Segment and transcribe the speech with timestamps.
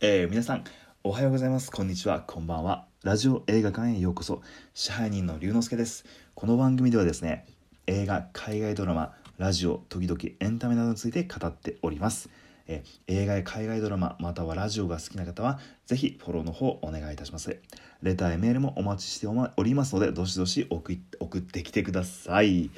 [0.00, 0.64] えー、皆さん
[1.04, 1.72] おはようございます。
[1.72, 2.20] こんにちは。
[2.20, 2.84] こんばんは。
[3.02, 4.42] ラジオ映画館へようこそ。
[4.74, 6.04] 支配人の龍之介です。
[6.34, 7.46] この番組ではですね
[7.86, 12.28] 映画海外ドラマラジオ時々エンタメなどについて語っております。
[12.68, 17.58] え映画や海外ドラマまたはラジオが好きな方はぜひフォローの方お願いいたします。
[18.02, 22.70] レターやメールもお待ちしておりますのでどしどし送ってきてください。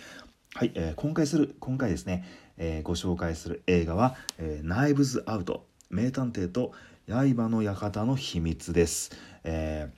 [0.55, 2.25] はい、えー、今回する今回ですね、
[2.59, 5.66] えー、ご紹介する映画は、えー、ナイブズアウト。
[5.91, 6.73] 名探偵と
[7.09, 9.16] 刃の館の秘密です。
[9.43, 9.90] え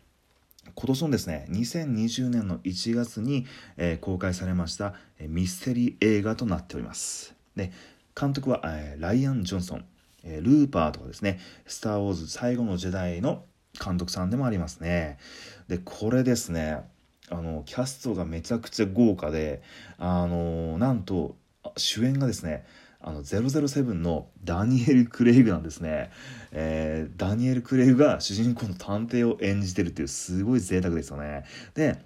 [0.65, 3.47] ー、今年のですね、2020年の1月に、
[3.77, 7.35] えー、公開されました、えー、ミステリー映画となっております。
[7.57, 7.73] で、
[8.19, 9.85] 監督は、えー、ライアン・ジョンソン、
[10.23, 13.43] えー、ルーパーとかですね、スター・ウォーズ最後の時代の
[13.85, 15.19] 監督さんでもありますね。
[15.67, 16.79] で、これですね、
[17.29, 19.63] あの、キャストがめちゃくちゃ豪華で、
[19.99, 21.35] あの、なんと、
[21.77, 22.65] 主演がですね、
[23.03, 26.11] あの007のダニエル・クレイグなんですね、
[26.53, 31.45] えー、ダニエル・クレイグが主人公の探偵を演じてるっていうすごい贅沢ですよね。
[31.75, 31.99] で、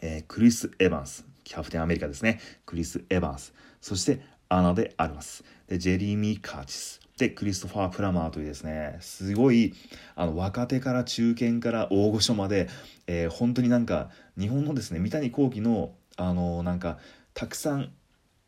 [0.00, 2.40] えー、クリス・エヴァンスキャプテンアメリカですね。
[2.64, 3.54] クリス・エヴァンス。
[3.80, 5.44] そしてアナであります。
[5.66, 7.00] でジェリーミー・カーチス。
[7.18, 9.72] でクリストファー・プラマーというですねすごい
[10.16, 12.68] あの若手から中堅から大御所まで、
[13.06, 16.98] えー、本当になんか日本のですね三谷幸喜のあのなんか
[17.32, 17.90] たくさん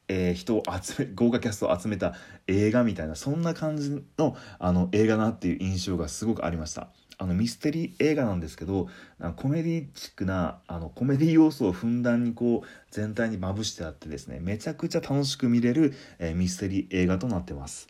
[0.09, 2.15] えー、人を集め豪華キャストを集めた
[2.47, 6.89] 映画みたいなそんな感じのあの映画なっていう印象がすごくありました。
[7.19, 8.89] あのミステリー映画なんですけど
[9.37, 17.89] コメディチックなあのコメディ要素をふんだんにこう全体にまぶしてあってですねめちゃくちゃ楽しく見れる、えー、ミステリー映画となってます。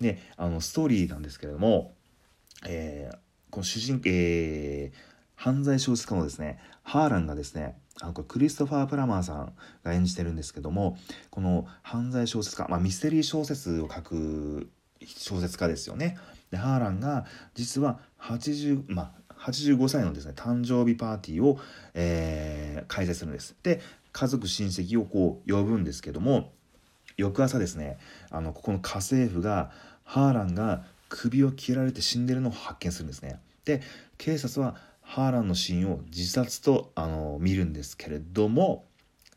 [0.00, 1.94] であのストーリーなんですけれども、
[2.66, 3.16] えー、
[3.50, 9.52] この主人、えー、犯罪小説家のですねハーランがですねあのクリストファー・プラマーさん
[9.84, 10.98] が演じてるんですけども
[11.30, 14.68] この犯罪小説家、まあ、ミステリー小説を書く
[15.06, 16.18] 小説家ですよね。
[16.50, 21.58] でハーランが実は80、まあ、85歳のですね誕生日パーティーを、
[21.94, 23.54] えー、開催するんです。
[23.62, 23.80] で
[24.12, 26.52] 家族親戚をこう呼ぶんですけども
[27.16, 27.98] 翌朝ですね
[28.30, 29.70] あのここの家政婦が
[30.04, 33.38] ハーランが首を切られて死んでるのを発見するんですね。
[33.64, 33.82] で
[34.18, 34.76] 警察は
[35.06, 38.84] ハーランの死因を自殺とあの見るんですけれども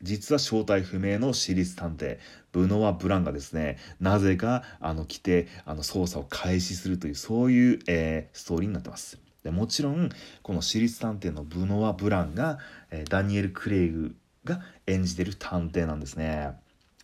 [0.02, 2.18] 実は正体不明の私立探偵
[2.52, 9.20] ブノワ・ブランがですねなぜかあの来てあの捜査を開始するというそういう、えー、ストーリーになってます。
[9.44, 10.10] でもちろん
[10.42, 12.60] この私立探偵のブノワ・ブランが、
[12.92, 16.52] えー、ダニエル・クレイグが演じてる探偵なんですね。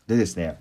[0.08, 0.60] でですね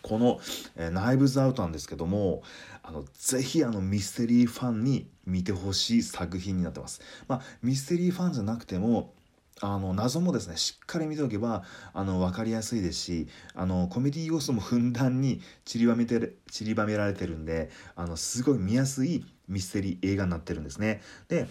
[0.00, 0.40] この、
[0.76, 2.42] えー、ナイブズアウトなんですけども、
[2.82, 7.00] あの、ぜひあのミステリーファンに見てほしい作品になってます。
[7.28, 9.12] まあ、ミステリーファンじゃなくても、
[9.60, 11.62] あの謎もですねしっかり見ておけば
[11.94, 21.00] あの分かりやすいですしあのコメディ要素もふんだんに散りばめて散りばめられてるんであのすごい見やすいミステリー映画になってるんですね。
[21.28, 21.46] で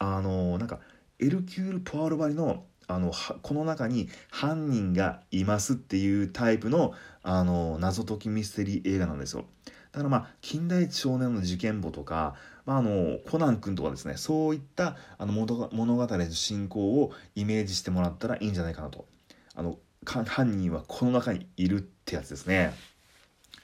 [0.00, 0.80] あのなんか
[1.20, 3.12] エルキュール・ポワーバリのあの
[3.42, 9.44] この中に犯人がいますっていうタイプのあの謎解きミステリー映画なんですよ。
[9.92, 12.34] だからまあ近代一少年の事件簿とか、
[12.64, 19.06] まあ、あのコナン君とかですねそういったあの物語の進行をイメージしてもらったらいいんじゃないかなと。
[19.54, 22.74] あの犯人はこの中にいるってやつですね。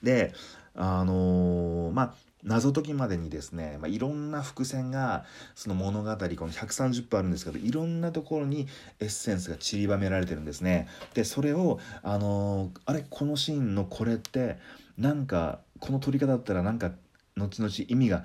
[0.02, 0.32] で
[0.74, 8.66] あのー、まあ謎解きまでにですね、まあ、いろんな伏線がその物語この130分あるんですけどいろんなところに
[9.00, 10.88] エッセンスが散りばめられてるんですね。
[11.14, 14.58] でそれをあのー、あれこのシーンのこれって
[14.96, 16.92] なんかこの撮り方だったらなんか
[17.36, 18.24] 後々意味が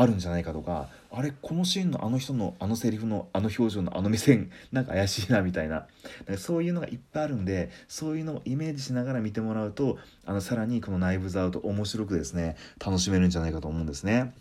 [0.00, 5.86] あるんじゃないかとかあれこのシーンのあの人のあのセリフのあの表情のあの目線なんか怪しいなみたいな
[6.36, 14.34] そういうのがいっぱいあるんでそういうのをイメージしながら見てもらうとあのさらにこの「ナイブズアウト」面白くですね楽しめるんじゃないかと思うんですね。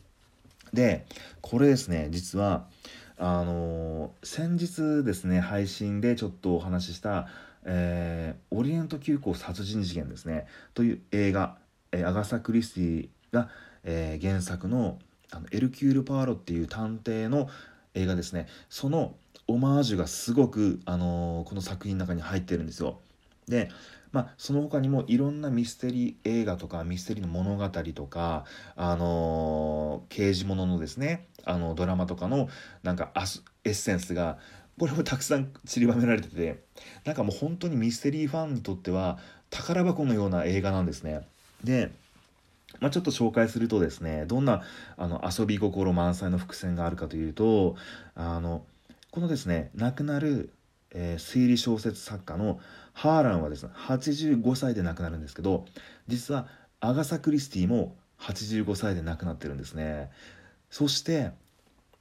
[0.73, 1.05] で
[1.41, 2.65] これですね実は
[3.15, 7.27] あの、先日ですね配信でちょっとお話しした
[7.63, 11.57] 「えー、オリエント急行殺人事件」ですねという映画、
[11.91, 13.49] えー、アガサ・クリスティが、
[13.83, 14.97] えー、原作の
[15.31, 17.49] あのエルキュール・パワロっていう探偵の
[17.95, 19.15] 映画ですねその
[19.47, 22.99] オマージュがすごく、あのー、この作品の中に入ってるんですよ。
[23.47, 23.69] で
[24.13, 32.47] まあ、その他にもいろんなミステリー映画とかミステリーの物語とか、あのー、刑事物のですねあのドラマとかの
[32.83, 33.11] なんか
[33.63, 34.37] エッセンスが
[34.79, 36.63] これもたくさん散りばめられてて
[37.05, 39.17] なんかもう本当にミステリーファンにとっては
[39.49, 41.27] 宝箱のような映画なんですね。
[41.63, 41.91] で
[42.79, 44.63] まあ、ちょっと紹介するとですねどんな
[44.97, 47.75] あの遊び心満載の伏線があるかというと
[48.15, 48.65] あの
[49.11, 50.51] このですね亡くなる、
[50.91, 52.59] えー、推理小説作家の
[52.93, 55.65] ハーランはですね85歳で亡くなるんですけど
[56.07, 56.47] 実は
[56.79, 60.09] アガサ・クリスティも85歳で亡くなってるんですね。
[60.69, 61.31] そして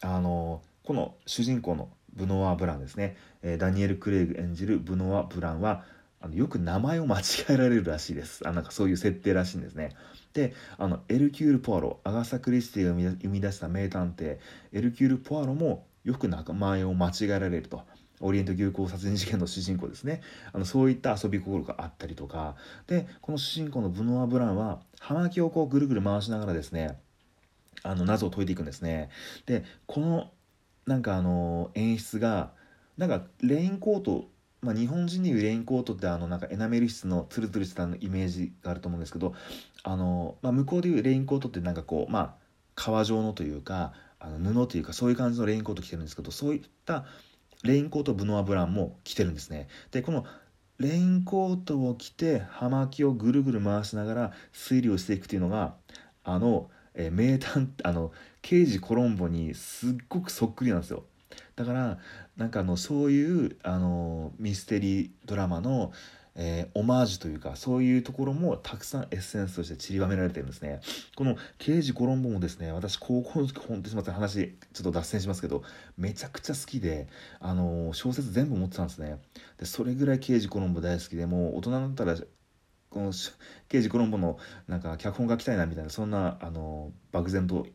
[0.01, 5.85] あのこの主人公のブノワ・ブランですね、えー、ダニエル・クレイグ演じるブノワ・ブランは
[6.23, 8.47] あのよく名前を間違えられるらしいです。
[8.47, 9.91] あなんかそういう設定らしいんですね。
[10.33, 14.39] であのエルキュール・ポアロアガサ・クリスティが生み出した名探偵
[14.73, 17.83] エルキュール・ポアロもよく名前を間違えられると。
[18.25, 20.23] オリエント牛行殺人事件の主人公ですね。
[20.53, 22.55] あのそういった遊び心があったりとか。
[22.87, 26.99] でこの主人公のブノア・ブランは葉巻をこうぐるぐる回しながらですね
[27.83, 29.11] あの謎を解いていくんですね。
[29.47, 30.31] でこの
[30.87, 32.53] なんかあの演出が
[32.97, 34.29] なんかレインコート
[34.63, 39.35] まあ、日本人でいうレインコートってあのなんかエナメル質のツルツルしたイメージがあると思うんですけど
[39.83, 42.35] あの、まあ、向こうでいうレインコートってなんかこうまあ
[42.77, 47.05] 革状のというかあの布というかそういう感じのレインコート着てるんですけどそういった
[47.65, 49.67] レインコートブノアブランも着てるんですね。
[49.91, 50.25] でこの
[50.79, 55.75] レインコートを着て葉巻をぐるぐる回しながら推理をしていくっていうのが
[56.23, 58.13] あの、えー、名探あの
[58.43, 61.05] 刑事コロンボにすっごくそっくりなんですよ。
[61.57, 61.99] だから
[62.37, 65.93] なんかあのそういうあのミステリードラマの、
[66.35, 70.81] えー、オマージュというかそういうところもたくさんエッセンスとして散りばめられてるんですね。
[71.15, 75.63] この「刑事コロンボ」もですね私高校の時本当にすみません話ちょっと脱線しますけど
[75.97, 77.09] めちゃくちゃ好きで
[77.41, 79.19] あの小説全部持ってたんですね。
[79.59, 82.17] でそれぐらい刑事コロンボ大好きでもう大人になったら
[82.93, 83.13] この
[83.69, 84.39] 刑事コロンボの
[84.69, 87.67] なんか脚本書きたいなみたいなそんなあの漠然と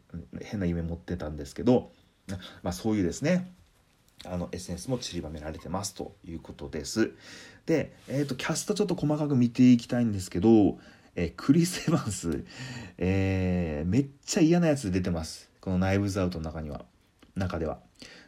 [0.41, 1.91] 変な夢持ってたんですけど、
[2.61, 3.51] まあ、そういうですね。
[4.25, 7.11] あのエッセンスも散りばめられてますということです。
[7.65, 10.79] で、えーと、キャストちょっと細かく見ていきたいんですけど、
[11.15, 12.45] えー、クリス・エヴァンス、
[12.97, 15.49] えー、めっちゃ嫌なやつ出てます。
[15.61, 16.85] このナイブズアウトの中には、
[17.35, 17.79] 中では。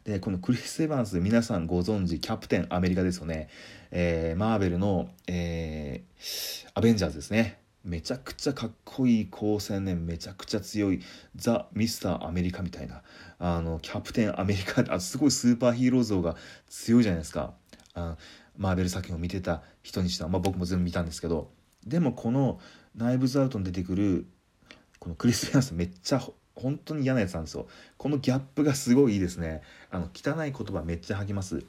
[0.03, 3.49] で、このクリス・エヴァンス、皆さんご存知、キャプテンアメリカですよね。
[3.91, 7.59] えー、マーベルの、えー、アベンジャーズですね。
[7.85, 11.01] めちゃくちゃかっこいい高青年めちゃくちゃ強い
[11.35, 13.01] ザ・ミスターアメリカみたいな
[13.39, 16.35] あのキャプテンアメリカあすごいスーパーヒーロー像が
[16.67, 17.53] 強いじゃないですか。
[17.93, 18.17] あ
[18.57, 21.49] マーベル作品を見てた人にしては、まあ、僕も全部見たんですけど。
[21.87, 22.59] でもこの
[22.95, 24.25] 「ナイブズ・アウト」に出てくる
[24.99, 26.21] このクリス・ピアンスめっちゃ
[26.55, 27.67] 本当に嫌なやつなんですよ。
[27.97, 29.61] このギャップがすごいいいですね。
[29.89, 31.63] あの汚い言葉めっちゃ吐きます。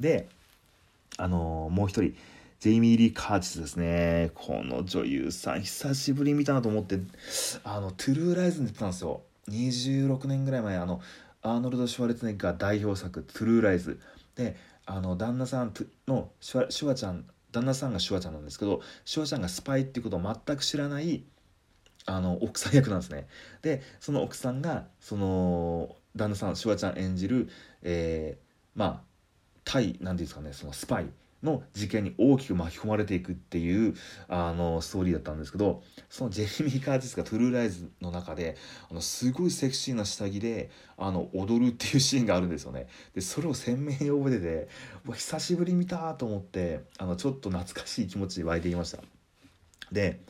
[0.00, 0.28] で
[1.18, 2.14] あのー、もう一人。
[2.62, 4.30] ジェイミー・リー・カーチスですね。
[4.34, 7.00] この女優さん、久しぶり見たなと思って、
[7.64, 9.22] あの、トゥルーライズに出てたんですよ。
[9.48, 11.00] 26年ぐらい前、あの、
[11.42, 13.98] アーノルド・シュワルツネッガー代表作、トゥルーライズ。
[14.36, 14.54] で、
[14.86, 15.74] あの、旦那さん
[16.06, 21.24] のシュワ、シュワちゃん、旦那さんがシュワちゃんなんですけど、シュワちゃんがスパイっていうことを全く知らない、
[22.06, 23.26] あの、奥さん役なんですね。
[23.62, 27.48] で、その奥さんが、その、旦那さん、シュワちゃん演じる、
[27.82, 29.00] えー、まあ、
[29.64, 31.06] 対、何て言うんですかね、そのスパイ。
[31.42, 33.94] の事件に大きく巻き込まれていくっていう
[34.28, 38.56] あのストーリーだったんですけどそのジェレミー・カーティスがトゥルーライズの中で
[38.90, 42.86] あのすごいセクシーな下着であの踊るっていうシーンがあるんですよね。
[43.14, 44.68] でそれを鮮明に覚えてて
[45.14, 48.98] 久しぶり見たと思ってあのちょっと懐かしい気持ちで湧いていました。
[49.90, 50.20] で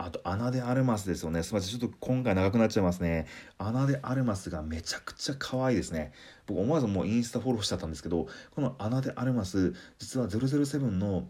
[0.00, 1.42] あと、アナデ・アルマスですよね。
[1.42, 1.78] すみません。
[1.78, 3.26] ちょっと今回長くなっちゃいますね。
[3.58, 6.12] アナデ・アルマスがめちゃくちゃ可愛いですね。
[6.46, 11.26] 僕思わずもうインスタフォローしちゃったんですけど、このアナデ・アルマス、実は007の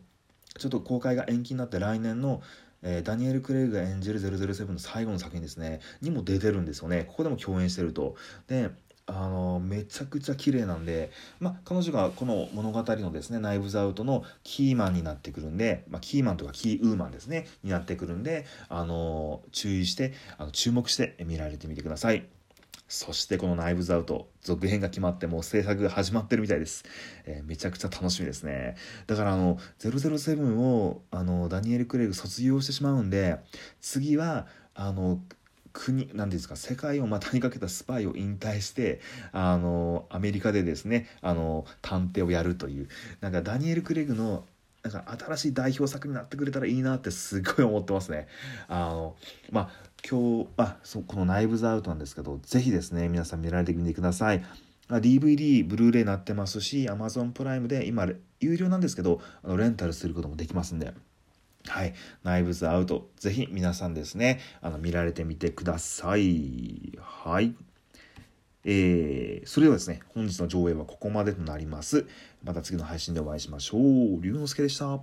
[0.59, 2.43] ちょっと公開が延期になって来年の
[2.82, 8.14] えー、ダニエル・クレイグが演じる007の最後の作品ですねにも出てるんですよねここでも共演してると
[8.47, 8.71] で
[9.09, 11.11] あのめちゃくちゃ綺麗なんで、
[11.41, 22.27] ま、彼女がこの物語のですねナイブズアウトのキーマンになってくるんで、ま、キーマンとかキーウーマンですねになってくるんであの注意してあの注目して見られてみてください。
[22.91, 26.87] そしてこのナイブズアウト続編が決まってもう制作が始まってるみたいです、
[27.27, 28.77] えー、めちゃくちゃ楽しみですね。
[29.07, 33.41] だからあの007をあのダニエル・クレイグ卒業してしまうんで
[33.83, 35.21] 次はあの
[35.78, 42.88] 国何ですか世界を股にかけたスパイを引退してあのアメリカでですねあの探偵をやるという
[43.20, 44.44] なんかダニエル・クレグの
[44.82, 48.26] なんか新しい代表作になってくれたらいいなってすごい思ってますね。
[48.68, 49.16] あの
[49.50, 49.70] まあ
[50.08, 54.44] 今日あそこの「ナイブズアウト」なんですけど是非ですね皆さん見られてみてください。
[54.88, 58.08] DVD、ブルーレイになってますし Amazon プライムで今
[58.40, 60.94] 有料なんですけどあのレンタルすることもできますんで。
[61.67, 61.95] はい。
[62.23, 63.11] ナイブズアウト。
[63.17, 66.99] ぜひ皆さんですね、あの、見られてみてください。
[67.00, 67.55] はい。
[68.65, 72.07] えー、それではですね、本日の上映はここまでとなります。
[72.43, 74.21] また次の配信でお会いしましょう。
[74.23, 75.00] 龍之介でした。